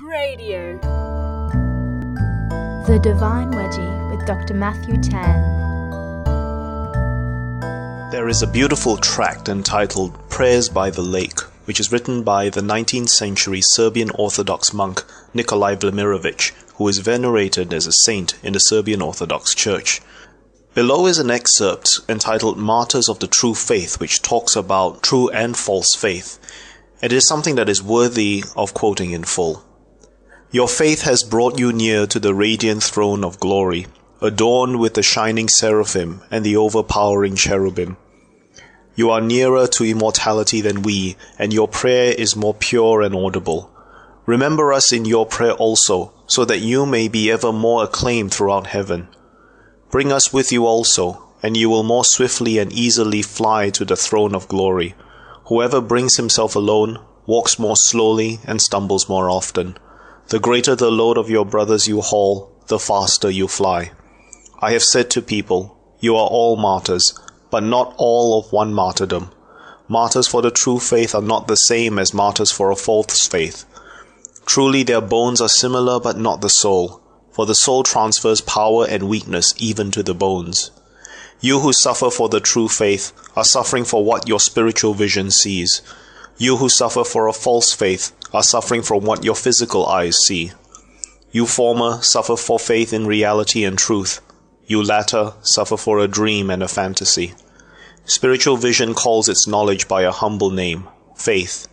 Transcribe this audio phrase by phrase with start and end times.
[0.00, 0.78] Radio.
[2.86, 4.54] The Divine Wedgie with Dr.
[4.54, 5.42] Matthew Tan.
[8.12, 12.60] There is a beautiful tract entitled Prayers by the Lake, which is written by the
[12.60, 15.02] 19th century Serbian Orthodox monk
[15.34, 20.00] Nikolai Velimirovich, who is venerated as a saint in the Serbian Orthodox Church.
[20.74, 25.56] Below is an excerpt entitled Martyrs of the True Faith, which talks about true and
[25.56, 26.38] false faith.
[27.02, 29.64] It is something that is worthy of quoting in full.
[30.50, 33.86] Your faith has brought you near to the radiant throne of glory,
[34.22, 37.98] adorned with the shining seraphim and the overpowering cherubim.
[38.96, 43.70] You are nearer to immortality than we, and your prayer is more pure and audible.
[44.24, 48.68] Remember us in your prayer also, so that you may be ever more acclaimed throughout
[48.68, 49.08] heaven.
[49.90, 53.96] Bring us with you also, and you will more swiftly and easily fly to the
[53.96, 54.94] throne of glory.
[55.48, 59.76] Whoever brings himself alone walks more slowly and stumbles more often.
[60.28, 63.92] The greater the load of your brothers you haul, the faster you fly.
[64.60, 67.14] I have said to people, You are all martyrs,
[67.50, 69.30] but not all of one martyrdom.
[69.88, 73.64] Martyrs for the true faith are not the same as martyrs for a false faith.
[74.46, 77.00] Truly their bones are similar, but not the soul
[77.38, 80.72] for the soul transfers power and weakness even to the bones.
[81.40, 85.80] You who suffer for the true faith are suffering for what your spiritual vision sees.
[86.40, 90.52] You who suffer for a false faith are suffering from what your physical eyes see.
[91.32, 94.20] You former suffer for faith in reality and truth.
[94.64, 97.34] You latter suffer for a dream and a fantasy.
[98.04, 101.66] Spiritual vision calls its knowledge by a humble name, faith.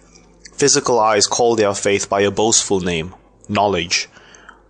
[0.53, 3.13] Physical eyes call their faith by a boastful name,
[3.47, 4.09] knowledge.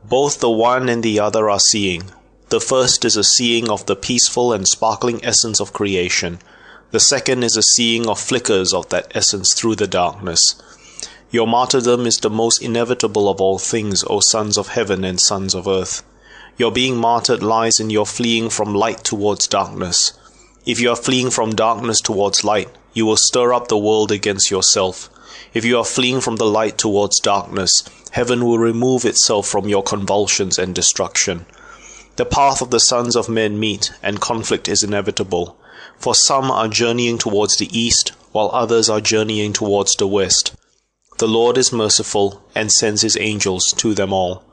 [0.03, 2.03] Both the one and the other are seeing.
[2.49, 6.39] The first is a seeing of the peaceful and sparkling essence of creation.
[6.95, 10.55] The second is a seeing of flickers of that essence through the darkness.
[11.29, 15.53] Your martyrdom is the most inevitable of all things, O sons of heaven and sons
[15.53, 16.03] of earth.
[16.57, 20.13] Your being martyred lies in your fleeing from light towards darkness.
[20.65, 24.49] If you are fleeing from darkness towards light, you will stir up the world against
[24.49, 25.09] yourself.
[25.53, 29.83] If you are fleeing from the light towards darkness, heaven will remove itself from your
[29.83, 31.45] convulsions and destruction.
[32.15, 35.57] The path of the sons of men meet, and conflict is inevitable.
[35.97, 40.53] For some are journeying towards the east, while others are journeying towards the west.
[41.17, 44.43] The Lord is merciful, and sends his angels to them all.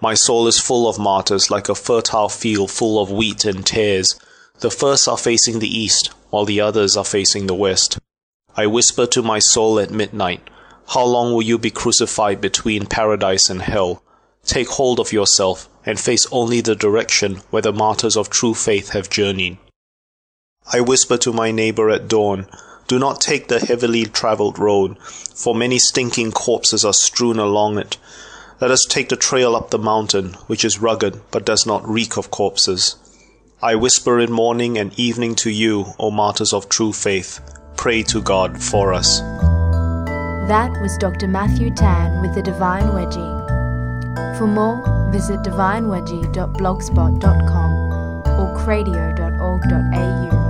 [0.00, 4.18] My soul is full of martyrs, like a fertile field full of wheat and tares.
[4.60, 7.98] The first are facing the east, while the others are facing the west.
[8.56, 10.40] I whisper to my soul at midnight,
[10.88, 14.02] how long will you be crucified between paradise and hell?
[14.44, 18.90] Take hold of yourself and face only the direction where the martyrs of true faith
[18.90, 19.58] have journeyed.
[20.72, 22.46] I whisper to my neighbor at dawn,
[22.88, 27.96] do not take the heavily traveled road, for many stinking corpses are strewn along it.
[28.60, 32.16] Let us take the trail up the mountain, which is rugged but does not reek
[32.16, 32.96] of corpses.
[33.62, 37.40] I whisper in morning and evening to you, O martyrs of true faith,
[37.76, 39.20] pray to God for us.
[40.48, 41.28] That was Dr.
[41.28, 44.36] Matthew Tan with the Divine Wedgie.
[44.38, 47.86] For more, visit divinewedgie.blogspot.com
[48.38, 50.45] or cradio.org.au.